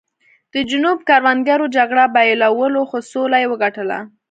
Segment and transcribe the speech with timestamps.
[0.53, 3.99] د جنوب کروندګرو جګړه بایلوله خو سوله یې وګټله.